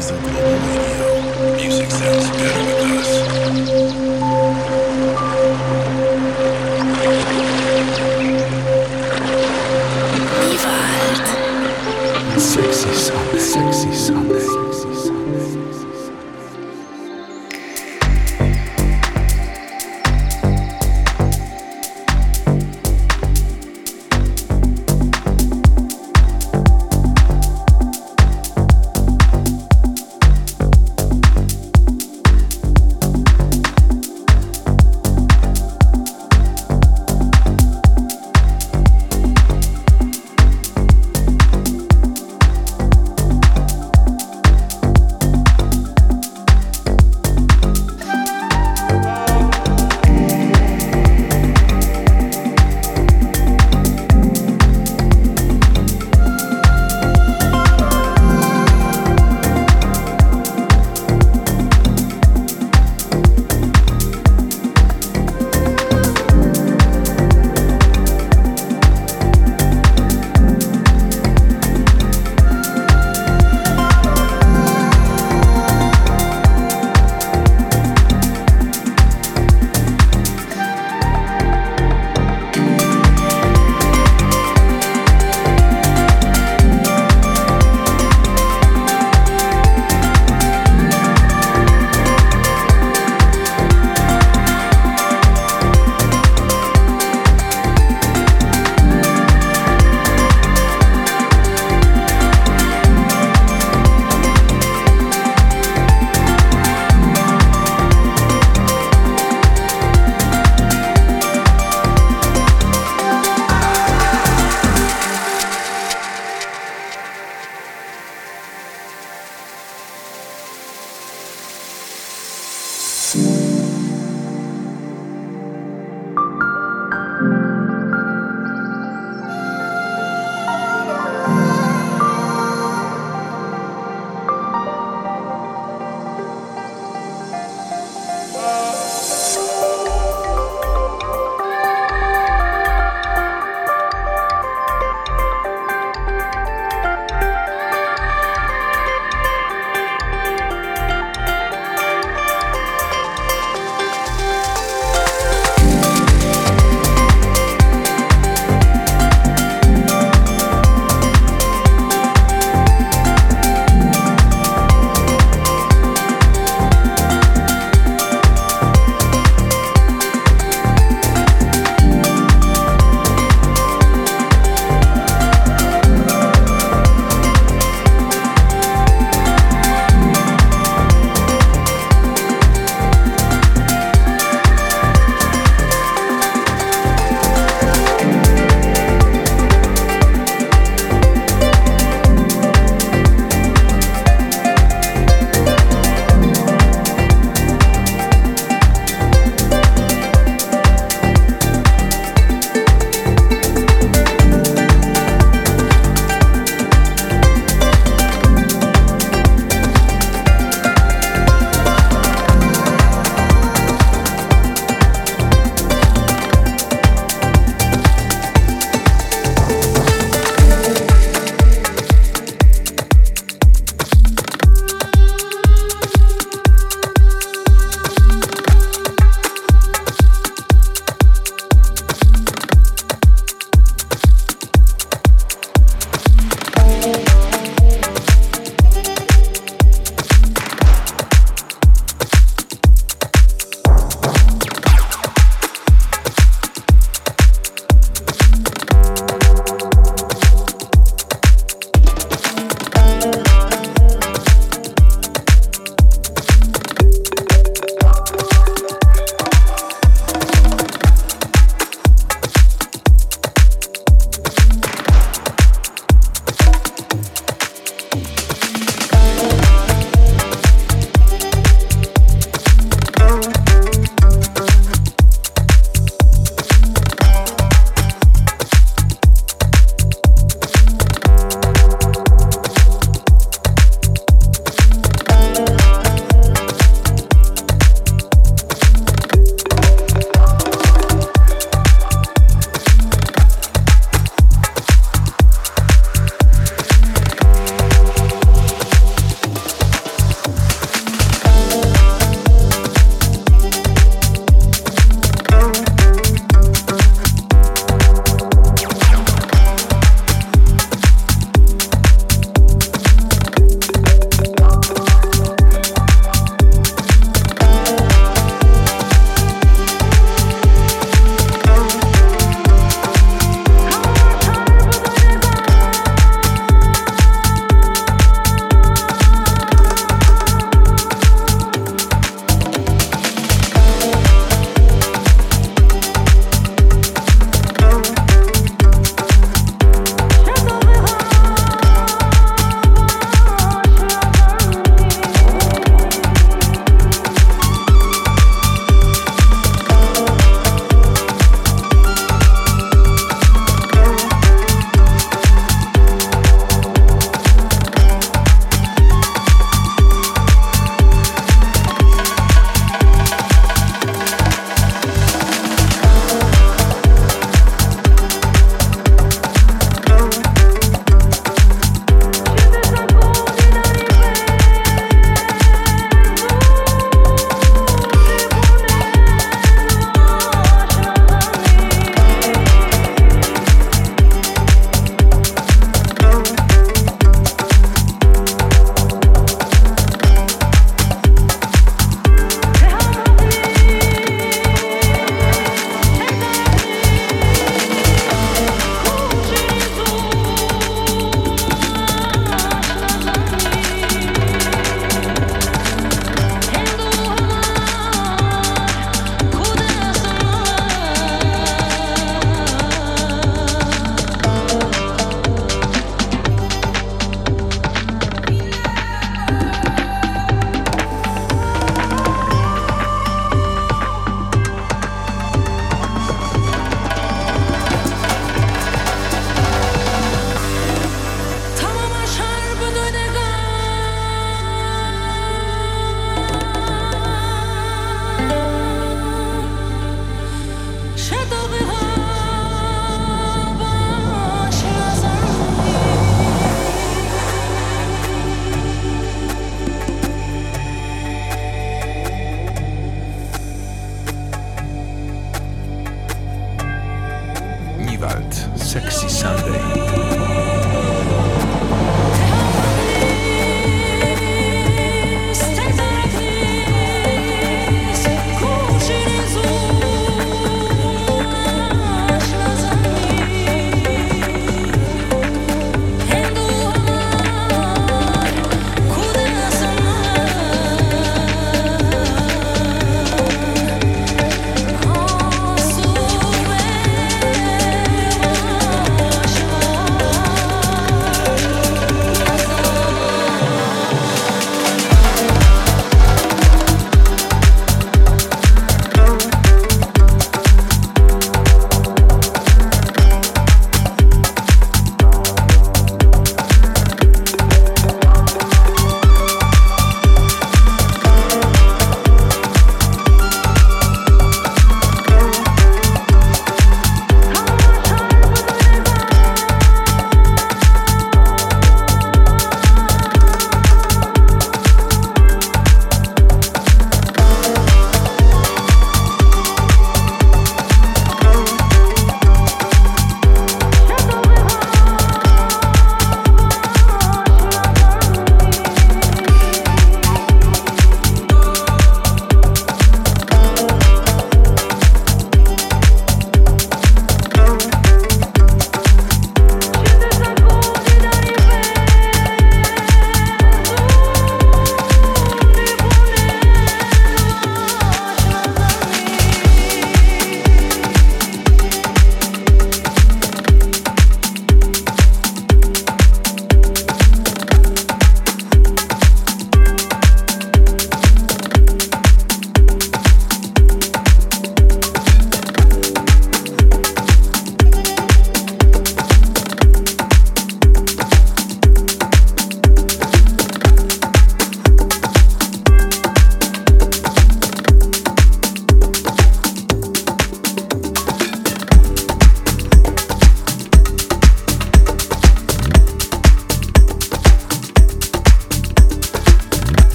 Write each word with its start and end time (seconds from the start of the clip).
easy. 0.00 0.49